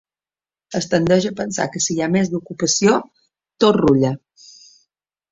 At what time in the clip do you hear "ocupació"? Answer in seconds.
2.39-2.95